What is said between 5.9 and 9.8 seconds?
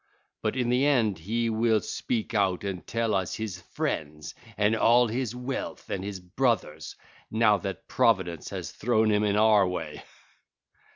and his brothers, now that providence has thrown him in our